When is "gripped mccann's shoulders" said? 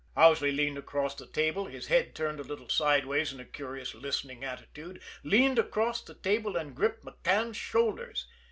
6.75-8.25